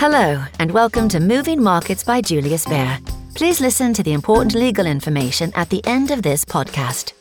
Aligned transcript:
Hello, 0.00 0.42
and 0.58 0.70
welcome 0.70 1.10
to 1.10 1.20
Moving 1.20 1.62
Markets 1.62 2.02
by 2.02 2.22
Julius 2.22 2.64
Baer. 2.64 2.98
Please 3.34 3.60
listen 3.60 3.92
to 3.92 4.02
the 4.02 4.14
important 4.14 4.54
legal 4.54 4.86
information 4.86 5.52
at 5.54 5.68
the 5.68 5.86
end 5.86 6.10
of 6.10 6.22
this 6.22 6.42
podcast. 6.42 7.12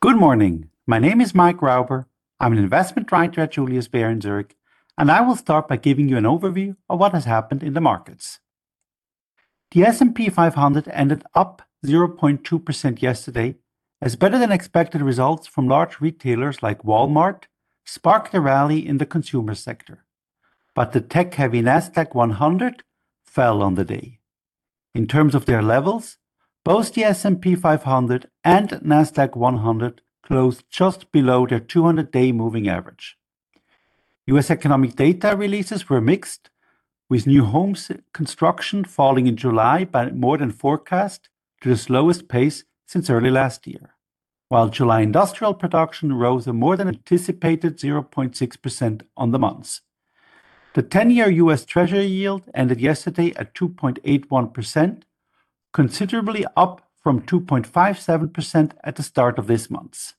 Good 0.00 0.16
morning. 0.16 0.70
My 0.86 0.98
name 0.98 1.20
is 1.20 1.34
Mike 1.34 1.58
Rauber. 1.58 2.06
I'm 2.40 2.52
an 2.52 2.58
investment 2.58 3.12
writer 3.12 3.42
at 3.42 3.52
Julius 3.52 3.86
Baer 3.86 4.08
in 4.08 4.22
Zurich, 4.22 4.56
and 4.96 5.10
I 5.10 5.20
will 5.20 5.36
start 5.36 5.68
by 5.68 5.76
giving 5.76 6.08
you 6.08 6.16
an 6.16 6.24
overview 6.24 6.74
of 6.88 7.00
what 7.00 7.12
has 7.12 7.26
happened 7.26 7.62
in 7.62 7.74
the 7.74 7.82
markets. 7.82 8.38
The 9.72 9.82
S&P 9.82 10.30
500 10.30 10.88
ended 10.88 11.22
up 11.34 11.60
0.2% 11.84 13.02
yesterday 13.02 13.56
as 14.00 14.16
better 14.16 14.38
than 14.38 14.52
expected 14.52 15.02
results 15.02 15.46
from 15.46 15.68
large 15.68 16.00
retailers 16.00 16.62
like 16.62 16.82
Walmart 16.82 17.42
sparked 17.84 18.32
a 18.32 18.40
rally 18.40 18.88
in 18.88 18.96
the 18.96 19.04
consumer 19.04 19.54
sector. 19.54 20.06
But 20.78 20.92
the 20.92 21.00
tech-heavy 21.00 21.62
Nasdaq 21.62 22.14
100 22.14 22.84
fell 23.26 23.64
on 23.64 23.74
the 23.74 23.84
day. 23.84 24.20
In 24.94 25.08
terms 25.08 25.34
of 25.34 25.44
their 25.44 25.60
levels, 25.60 26.18
both 26.64 26.94
the 26.94 27.02
S&P 27.02 27.56
500 27.56 28.30
and 28.44 28.70
Nasdaq 28.70 29.34
100 29.34 30.02
closed 30.22 30.62
just 30.70 31.10
below 31.10 31.48
their 31.48 31.58
200-day 31.58 32.30
moving 32.30 32.68
average. 32.68 33.18
US 34.26 34.52
economic 34.52 34.94
data 34.94 35.34
releases 35.34 35.88
were 35.88 36.00
mixed, 36.00 36.48
with 37.10 37.26
new 37.26 37.44
homes 37.44 37.90
construction 38.12 38.84
falling 38.84 39.26
in 39.26 39.36
July 39.36 39.84
by 39.84 40.12
more 40.12 40.38
than 40.38 40.52
forecast 40.52 41.28
to 41.60 41.70
the 41.70 41.76
slowest 41.76 42.28
pace 42.28 42.62
since 42.86 43.10
early 43.10 43.32
last 43.32 43.66
year, 43.66 43.96
while 44.48 44.68
July 44.68 45.00
industrial 45.00 45.54
production 45.54 46.12
rose 46.12 46.46
a 46.46 46.52
more 46.52 46.76
than 46.76 46.86
anticipated 46.86 47.78
0.6% 47.78 49.02
on 49.16 49.32
the 49.32 49.40
months. 49.40 49.80
The 50.78 50.84
10-year 50.84 51.28
US 51.30 51.64
Treasury 51.64 52.06
yield 52.06 52.44
ended 52.54 52.80
yesterday 52.80 53.32
at 53.34 53.52
2.81%, 53.52 55.02
considerably 55.72 56.46
up 56.56 56.88
from 57.02 57.22
2.57% 57.22 58.70
at 58.84 58.94
the 58.94 59.02
start 59.02 59.40
of 59.40 59.48
this 59.48 59.68
month. 59.68 60.12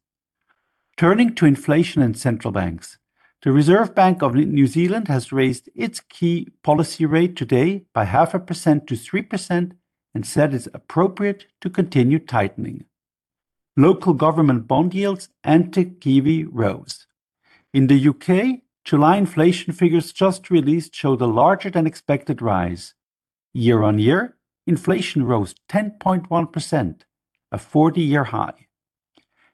Turning 0.97 1.33
to 1.35 1.45
inflation 1.45 2.01
and 2.01 2.17
central 2.17 2.51
banks, 2.51 2.97
the 3.41 3.53
Reserve 3.53 3.95
Bank 3.95 4.21
of 4.21 4.35
New 4.35 4.67
Zealand 4.67 5.07
has 5.07 5.31
raised 5.31 5.69
its 5.75 6.01
key 6.01 6.49
policy 6.61 7.05
rate 7.05 7.37
today 7.37 7.85
by 7.93 8.03
half 8.03 8.33
a 8.33 8.39
percent 8.39 8.85
to 8.87 8.95
3% 8.95 9.71
and 10.13 10.25
said 10.25 10.53
it's 10.53 10.67
appropriate 10.73 11.45
to 11.61 11.69
continue 11.69 12.19
tightening. 12.19 12.83
Local 13.77 14.13
government 14.13 14.67
bond 14.67 14.93
yields 14.93 15.29
and 15.41 15.73
the 15.73 15.85
Kiwi 15.85 16.43
rose. 16.43 17.07
In 17.73 17.87
the 17.87 18.09
UK, 18.09 18.59
July 18.89 19.17
inflation 19.17 19.71
figures 19.71 20.11
just 20.11 20.49
released 20.49 20.95
showed 20.95 21.21
a 21.21 21.27
larger 21.27 21.69
than 21.69 21.85
expected 21.85 22.41
rise. 22.41 22.95
Year 23.53 23.83
on 23.83 23.99
year, 23.99 24.35
inflation 24.65 25.27
rose 25.27 25.53
10.1%, 25.71 27.01
a 27.51 27.57
40-year 27.59 28.23
high. 28.23 28.65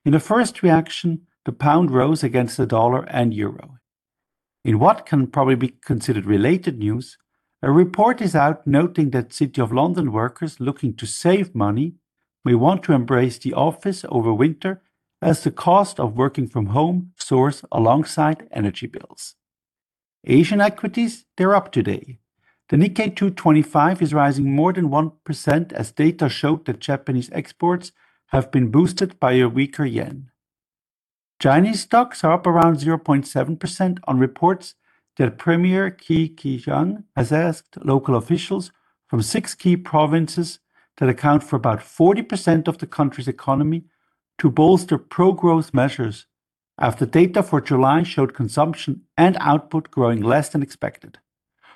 In 0.05 0.13
a 0.13 0.21
first 0.21 0.63
reaction, 0.63 1.27
the 1.43 1.51
pound 1.51 1.91
rose 1.91 2.23
against 2.23 2.55
the 2.55 2.65
dollar 2.65 3.03
and 3.09 3.33
euro. 3.33 3.77
In 4.63 4.79
what 4.79 5.05
can 5.05 5.27
probably 5.27 5.55
be 5.55 5.75
considered 5.83 6.25
related 6.25 6.79
news, 6.79 7.17
a 7.61 7.73
report 7.73 8.21
is 8.21 8.37
out 8.37 8.65
noting 8.65 9.09
that 9.09 9.33
City 9.33 9.59
of 9.59 9.73
London 9.73 10.13
workers 10.13 10.61
looking 10.61 10.93
to 10.95 11.05
save 11.05 11.53
money 11.53 11.95
may 12.45 12.55
want 12.55 12.83
to 12.83 12.93
embrace 12.93 13.37
the 13.37 13.53
office 13.53 14.05
over 14.07 14.33
winter 14.33 14.81
as 15.21 15.43
the 15.43 15.51
cost 15.51 15.99
of 15.99 16.17
working 16.17 16.47
from 16.47 16.67
home 16.67 17.11
soars 17.17 17.63
alongside 17.71 18.47
energy 18.51 18.87
bills. 18.87 19.35
Asian 20.25 20.61
equities, 20.61 21.25
they're 21.37 21.55
up 21.55 21.71
today. 21.71 22.19
The 22.69 22.77
Nikkei 22.77 23.15
225 23.15 24.01
is 24.01 24.13
rising 24.13 24.51
more 24.51 24.73
than 24.73 24.89
1% 24.89 25.73
as 25.73 25.91
data 25.91 26.29
showed 26.29 26.65
that 26.65 26.79
Japanese 26.79 27.29
exports 27.31 27.91
have 28.27 28.51
been 28.51 28.71
boosted 28.71 29.19
by 29.19 29.33
a 29.33 29.47
weaker 29.47 29.85
yen. 29.85 30.31
Chinese 31.39 31.81
stocks 31.81 32.23
are 32.23 32.33
up 32.33 32.47
around 32.47 32.77
0.7% 32.77 33.99
on 34.05 34.17
reports 34.17 34.73
that 35.17 35.37
Premier 35.37 35.95
Li 36.09 36.29
Keqiang 36.29 37.03
has 37.15 37.31
asked 37.31 37.77
local 37.85 38.15
officials 38.15 38.71
from 39.07 39.21
six 39.21 39.53
key 39.53 39.77
provinces 39.77 40.59
that 40.97 41.09
account 41.09 41.43
for 41.43 41.55
about 41.55 41.79
40% 41.79 42.67
of 42.67 42.79
the 42.79 42.87
country's 42.87 43.27
economy 43.27 43.85
to 44.37 44.49
bolster 44.49 44.97
pro-growth 44.97 45.73
measures 45.73 46.25
after 46.77 47.05
data 47.05 47.41
for 47.41 47.61
July 47.61 48.03
showed 48.03 48.33
consumption 48.33 49.01
and 49.17 49.37
output 49.39 49.91
growing 49.91 50.21
less 50.21 50.49
than 50.49 50.61
expected. 50.61 51.19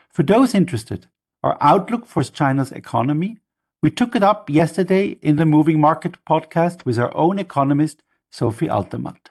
For 0.10 0.24
those 0.24 0.54
interested, 0.54 1.08
our 1.44 1.58
outlook 1.62 2.06
for 2.06 2.24
China's 2.24 2.72
economy, 2.72 3.38
we 3.82 3.92
took 3.92 4.16
it 4.16 4.24
up 4.24 4.50
yesterday 4.50 5.18
in 5.22 5.38
the 5.38 5.46
Moving 5.46 5.80
Market 5.80 6.18
podcast 6.30 6.86
with 6.86 7.00
our 7.00 7.16
own 7.16 7.40
economist, 7.40 8.04
Sophie 8.30 8.68
Altermatt. 8.68 9.30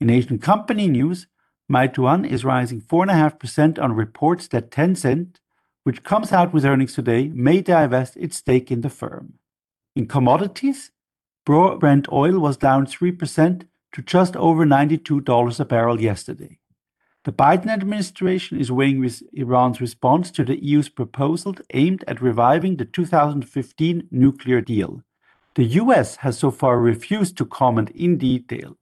In 0.00 0.10
Asian 0.10 0.38
company 0.38 0.86
news, 0.86 1.26
Meituan 1.72 2.28
is 2.28 2.44
rising 2.44 2.82
4.5% 2.82 3.82
on 3.82 3.92
reports 3.92 4.48
that 4.48 4.70
Tencent, 4.70 5.36
which 5.84 6.02
comes 6.02 6.32
out 6.32 6.52
with 6.52 6.66
earnings 6.66 6.94
today, 6.94 7.28
may 7.28 7.62
divest 7.62 8.16
its 8.16 8.36
stake 8.36 8.70
in 8.70 8.82
the 8.82 8.90
firm. 8.90 9.34
In 9.96 10.06
commodities, 10.06 10.90
Brent 11.48 12.12
oil 12.12 12.38
was 12.38 12.58
down 12.58 12.84
3% 12.84 13.62
to 13.92 14.02
just 14.02 14.36
over 14.36 14.66
$92 14.66 15.60
a 15.60 15.64
barrel 15.64 15.98
yesterday. 15.98 16.58
The 17.24 17.32
Biden 17.32 17.68
administration 17.68 18.60
is 18.60 18.70
weighing 18.70 19.08
Iran's 19.32 19.80
response 19.80 20.30
to 20.32 20.44
the 20.44 20.62
EU's 20.62 20.90
proposal 20.90 21.54
aimed 21.72 22.04
at 22.06 22.20
reviving 22.20 22.76
the 22.76 22.84
2015 22.84 24.08
nuclear 24.10 24.60
deal. 24.60 25.02
The 25.54 25.64
US 25.80 26.16
has 26.16 26.38
so 26.38 26.50
far 26.50 26.78
refused 26.78 27.38
to 27.38 27.46
comment 27.46 27.88
in 27.92 28.18
detail, 28.18 28.76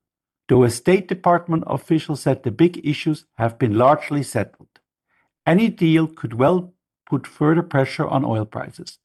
though 0.49 0.65
a 0.65 0.71
State 0.71 1.06
Department 1.06 1.62
official 1.69 2.16
said 2.16 2.43
the 2.43 2.50
big 2.50 2.84
issues 2.84 3.26
have 3.34 3.60
been 3.60 3.78
largely 3.78 4.25
settled. 4.25 4.81
Any 5.47 5.69
deal 5.69 6.09
could 6.09 6.34
well 6.34 6.75
put 7.09 7.28
further 7.28 7.62
pressure 7.62 8.09
on 8.09 8.25
oil 8.25 8.44
prices, 8.44 8.99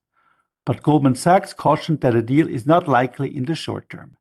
but 0.71 0.83
Goldman 0.83 1.15
Sachs 1.15 1.51
cautioned 1.51 1.99
that 1.99 2.15
a 2.15 2.21
deal 2.21 2.47
is 2.47 2.65
not 2.65 2.87
likely 2.87 3.35
in 3.35 3.43
the 3.43 3.55
short 3.55 3.89
term. 3.89 4.15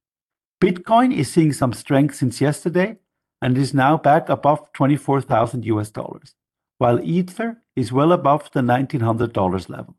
Bitcoin 0.60 1.16
is 1.16 1.30
seeing 1.30 1.52
some 1.52 1.72
strength 1.72 2.16
since 2.16 2.40
yesterday 2.40 2.96
and 3.40 3.56
is 3.56 3.72
now 3.72 3.96
back 3.96 4.28
above 4.28 4.72
$24,000, 4.72 6.34
while 6.78 6.98
Ether 7.04 7.62
is 7.76 7.92
well 7.92 8.10
above 8.10 8.50
the 8.50 8.62
$1,900 8.62 9.68
level. 9.68 9.94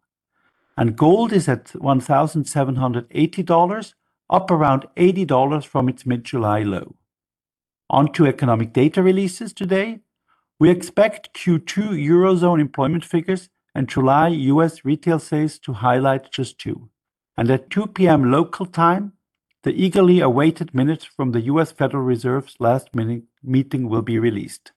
And 0.76 0.98
gold 0.98 1.32
is 1.32 1.48
at 1.48 1.68
$1,780, 1.68 3.94
up 4.30 4.52
around 4.52 4.88
$80 4.98 5.66
from 5.66 5.88
its 5.88 6.06
mid-July 6.06 6.64
low. 6.64 6.98
On 7.90 8.12
to 8.12 8.28
economic 8.28 8.74
data 8.74 9.02
releases 9.02 9.54
today. 9.54 10.02
We 10.60 10.70
expect 10.70 11.34
Q2 11.34 12.06
Eurozone 12.10 12.60
employment 12.60 13.06
figures 13.06 13.48
and 13.74 13.88
July 13.88 14.30
US 14.30 14.84
retail 14.84 15.20
sales 15.20 15.60
to 15.60 15.74
highlight 15.74 16.32
just 16.32 16.60
two. 16.60 16.90
And 17.38 17.50
at 17.50 17.70
2 17.70 17.88
p.m. 17.88 18.32
local 18.32 18.66
time, 18.66 19.14
the 19.64 19.72
eagerly 19.72 20.20
awaited 20.20 20.74
minutes 20.74 21.06
from 21.06 21.32
the 21.32 21.42
US 21.42 21.72
Federal 21.72 22.04
Reserve's 22.04 22.56
last 22.60 22.90
meeting 22.96 23.90
will 23.90 24.02
be 24.02 24.20
released. 24.20 24.72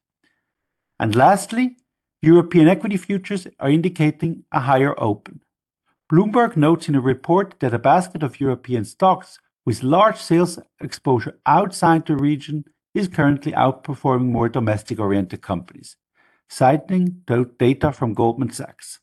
And 1.01 1.15
lastly, 1.15 1.77
European 2.23 2.69
equity 2.69 2.97
futures 2.97 3.47
are 3.61 3.71
indicating 3.71 4.45
a 4.53 4.61
higher 4.61 4.95
open. 5.01 5.41
Bloomberg 6.13 6.57
notes 6.57 6.89
in 6.89 6.95
a 6.95 7.01
report 7.01 7.55
that 7.61 7.75
a 7.75 7.79
basket 7.79 8.23
of 8.23 8.41
European 8.41 8.85
stocks 8.85 9.39
with 9.67 9.83
large 9.83 10.19
sales 10.19 10.59
exposure 10.81 11.39
outside 11.47 12.07
the 12.07 12.17
region 12.17 12.65
is 12.95 13.09
currently 13.09 13.53
outperforming 13.53 14.27
more 14.27 14.49
domestic-oriented 14.49 15.43
companies, 15.43 15.97
citing 16.49 17.23
data 17.59 17.93
from 17.93 18.15
Goldman 18.15 18.51
Sachs. 18.51 19.01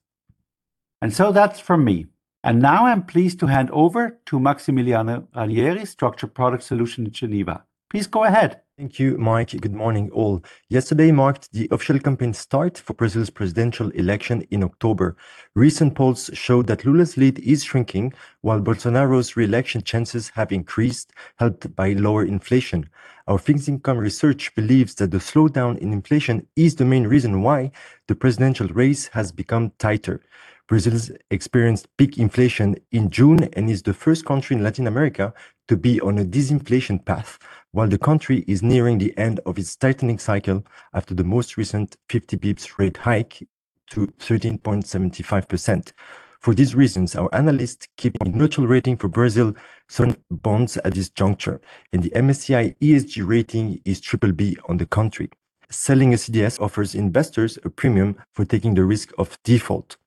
And 1.02 1.14
so 1.14 1.32
that's 1.32 1.60
from 1.60 1.84
me. 1.84 2.08
And 2.44 2.60
now 2.62 2.86
I'm 2.86 3.04
pleased 3.04 3.40
to 3.40 3.48
hand 3.48 3.70
over 3.72 4.20
to 4.26 4.40
Maximiliano 4.40 5.28
Ranieri, 5.36 5.86
Structured 5.86 6.34
Product 6.34 6.64
Solutions 6.64 7.08
in 7.08 7.14
Geneva. 7.14 7.64
Please 7.90 8.08
go 8.08 8.24
ahead. 8.24 8.62
Thank 8.82 8.98
you, 8.98 9.16
Mike. 9.20 9.52
Good 9.62 9.76
morning, 9.76 10.10
all. 10.10 10.44
Yesterday 10.70 11.12
marked 11.12 11.54
the 11.54 11.68
official 11.70 12.00
campaign 12.00 12.34
start 12.34 12.80
for 12.80 12.96
Brazil's 12.96 13.30
presidential 13.30 13.92
election 13.92 14.42
in 14.50 14.64
October. 14.64 15.16
Recent 15.54 15.94
polls 15.94 16.32
show 16.34 16.64
that 16.64 16.84
Lula's 16.84 17.16
lead 17.16 17.38
is 17.38 17.64
shrinking, 17.64 18.12
while 18.42 18.60
Bolsonaro's 18.60 19.38
re-election 19.38 19.84
chances 19.84 20.30
have 20.30 20.52
increased, 20.52 21.14
helped 21.36 21.76
by 21.76 21.94
lower 21.94 22.26
inflation. 22.26 22.90
Our 23.28 23.38
fixed 23.38 23.70
income 23.70 24.00
research 24.00 24.56
believes 24.56 24.96
that 24.96 25.12
the 25.12 25.20
slowdown 25.20 25.78
in 25.78 25.94
inflation 25.94 26.48
is 26.56 26.74
the 26.74 26.86
main 26.86 27.06
reason 27.06 27.44
why 27.44 27.74
the 28.08 28.16
presidential 28.16 28.68
race 28.70 29.10
has 29.10 29.32
become 29.32 29.74
tighter. 29.78 30.24
Brazil's 30.68 31.12
experienced 31.30 31.86
peak 31.98 32.18
inflation 32.18 32.78
in 32.92 33.10
June 33.10 33.44
and 33.54 33.70
is 33.70 33.84
the 33.84 33.94
first 33.94 34.26
country 34.26 34.56
in 34.56 34.64
Latin 34.64 34.88
America 34.88 35.34
to 35.68 35.78
be 35.78 36.02
on 36.02 36.18
a 36.18 36.26
disinflation 36.26 37.04
path, 37.06 37.38
while 37.72 37.88
the 37.88 37.98
country 37.98 38.44
is 38.48 38.62
nearing 38.62 38.98
the 38.98 39.18
end 39.18 39.40
of 39.46 39.58
its 39.58 39.76
tightening 39.76 40.20
cycle 40.20 40.66
after 40.94 41.14
the 41.14 41.24
most 41.24 41.58
recent 41.58 41.96
50 42.10 42.38
bips 42.38 42.78
rate 42.78 42.98
hike 42.98 43.48
to 43.90 44.08
13.75%. 44.20 45.94
For 46.40 46.56
these 46.56 46.74
reasons, 46.74 47.16
our 47.16 47.34
analysts 47.34 47.88
keep 47.98 48.18
a 48.20 48.28
neutral 48.28 48.66
rating 48.66 48.98
for 48.98 49.08
Brazil 49.08 49.54
sovereign 49.88 50.18
bonds 50.32 50.78
at 50.78 50.96
this 50.96 51.10
juncture, 51.10 51.62
and 51.94 52.02
the 52.02 52.10
MSCI 52.10 52.76
ESG 52.82 53.28
rating 53.28 53.80
is 53.86 54.02
triple 54.02 54.32
B 54.32 54.58
on 54.68 54.78
the 54.78 54.88
country. 54.88 55.30
Selling 55.70 56.14
a 56.14 56.18
CDS 56.18 56.60
offers 56.60 56.96
investors 56.96 57.58
a 57.64 57.70
premium 57.70 58.18
for 58.34 58.44
taking 58.44 58.74
the 58.74 58.84
risk 58.84 59.12
of 59.18 59.38
default. 59.44 59.98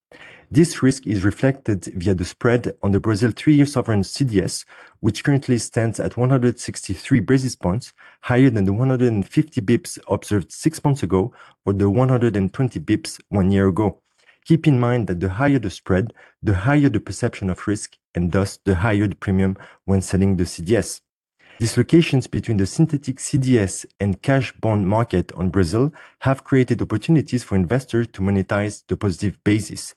This 0.55 0.85
risk 0.85 1.05
is 1.05 1.25
reflected 1.25 1.87
via 1.97 2.15
the 2.15 2.25
spread 2.25 2.77
on 2.81 2.93
the 2.93 3.01
Brazil 3.01 3.33
three-year 3.35 3.67
sovereign 3.67 4.03
CDS, 4.03 4.65
which 5.01 5.25
currently 5.25 5.59
stands 5.59 5.99
at 5.99 6.17
163 6.17 7.19
basis 7.19 7.57
points, 7.57 7.93
higher 8.21 8.51
than 8.51 8.65
the 8.65 8.73
150 8.73 9.61
bips 9.63 9.99
observed 10.09 10.53
six 10.53 10.85
months 10.85 11.03
ago 11.03 11.35
or 11.67 11.73
the 11.73 11.91
120 11.91 12.79
bips 12.79 13.21
one 13.31 13.51
year 13.51 13.67
ago. 13.67 14.01
Keep 14.45 14.69
in 14.69 14.79
mind 14.79 15.09
that 15.09 15.19
the 15.19 15.31
higher 15.31 15.59
the 15.59 15.71
spread, 15.71 16.13
the 16.41 16.55
higher 16.55 16.89
the 16.89 17.01
perception 17.01 17.51
of 17.51 17.67
risk, 17.67 17.97
and 18.15 18.31
thus 18.31 18.61
the 18.65 18.77
higher 18.77 19.09
the 19.09 19.17
premium 19.17 19.57
when 19.87 20.01
selling 20.01 20.37
the 20.37 20.45
CDS. 20.45 21.01
Dislocations 21.59 22.27
between 22.27 22.57
the 22.57 22.67
synthetic 22.67 23.17
CDS 23.17 23.87
and 24.01 24.21
cash 24.23 24.53
bond 24.61 24.89
market 24.89 25.33
on 25.33 25.51
Brazil 25.51 25.93
have 26.21 26.43
created 26.43 26.83
opportunities 26.83 27.45
for 27.45 27.55
investors 27.55 28.09
to 28.13 28.23
monetize 28.23 28.83
the 28.89 28.97
positive 28.97 29.39
basis. 29.45 29.95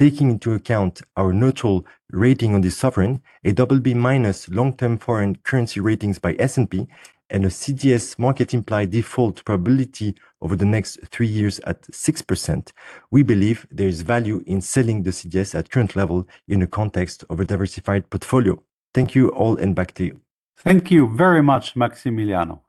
Taking 0.00 0.30
into 0.30 0.54
account 0.54 1.02
our 1.18 1.30
neutral 1.30 1.84
rating 2.10 2.54
on 2.54 2.62
the 2.62 2.70
sovereign, 2.70 3.20
a 3.44 3.52
BB 3.52 3.94
minus 3.94 4.48
long-term 4.48 4.96
foreign 4.96 5.36
currency 5.36 5.78
ratings 5.78 6.18
by 6.18 6.34
S&P, 6.38 6.88
and 7.28 7.44
a 7.44 7.48
CDS 7.48 8.18
market 8.18 8.54
implied 8.54 8.92
default 8.92 9.44
probability 9.44 10.14
over 10.40 10.56
the 10.56 10.64
next 10.64 11.00
three 11.10 11.26
years 11.26 11.60
at 11.66 11.82
6%, 11.82 12.72
we 13.10 13.22
believe 13.22 13.66
there 13.70 13.88
is 13.88 14.00
value 14.00 14.42
in 14.46 14.62
selling 14.62 15.02
the 15.02 15.10
CDS 15.10 15.54
at 15.54 15.70
current 15.70 15.94
level 15.94 16.26
in 16.48 16.60
the 16.60 16.66
context 16.66 17.22
of 17.28 17.38
a 17.38 17.44
diversified 17.44 18.08
portfolio. 18.08 18.58
Thank 18.94 19.14
you 19.14 19.28
all, 19.28 19.58
and 19.58 19.74
back 19.76 19.92
to 19.96 20.04
you. 20.06 20.22
Thank 20.56 20.90
you 20.90 21.14
very 21.14 21.42
much, 21.42 21.74
Maximiliano. 21.74 22.60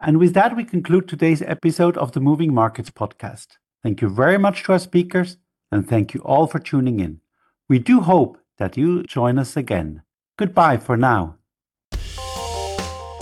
And 0.00 0.18
with 0.18 0.34
that, 0.34 0.56
we 0.56 0.64
conclude 0.64 1.06
today's 1.06 1.42
episode 1.42 1.96
of 1.96 2.10
the 2.10 2.18
Moving 2.18 2.52
Markets 2.52 2.90
podcast. 2.90 3.58
Thank 3.84 4.00
you 4.00 4.08
very 4.08 4.36
much 4.36 4.64
to 4.64 4.72
our 4.72 4.80
speakers, 4.80 5.36
and 5.72 5.88
thank 5.88 6.14
you 6.14 6.20
all 6.20 6.46
for 6.46 6.60
tuning 6.60 7.00
in. 7.00 7.20
We 7.68 7.80
do 7.80 8.00
hope 8.00 8.38
that 8.58 8.76
you 8.76 9.02
join 9.02 9.38
us 9.38 9.56
again. 9.56 10.02
Goodbye 10.38 10.76
for 10.76 10.96
now. 10.96 11.38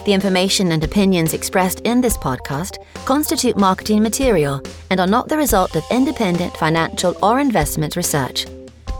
The 0.04 0.12
information 0.14 0.72
and 0.72 0.82
opinions 0.82 1.34
expressed 1.34 1.80
in 1.80 2.00
this 2.00 2.16
podcast 2.16 2.78
constitute 3.04 3.56
marketing 3.56 4.02
material 4.02 4.60
and 4.90 4.98
are 4.98 5.06
not 5.06 5.28
the 5.28 5.36
result 5.36 5.76
of 5.76 5.84
independent 5.90 6.56
financial 6.56 7.14
or 7.22 7.38
investment 7.38 7.96
research. 7.96 8.46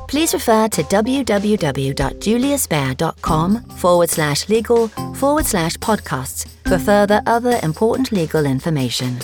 Please 0.09 0.35
refer 0.35 0.69
to 0.69 0.83
www.juliusbaer.com 0.83 3.63
forward 3.63 4.11
slash 4.11 4.47
legal 4.49 4.89
forward 4.89 5.47
slash 5.47 5.77
podcasts 5.77 6.49
for 6.69 6.79
further 6.79 7.23
other 7.27 7.59
important 7.63 8.13
legal 8.13 8.45
information. 8.45 9.19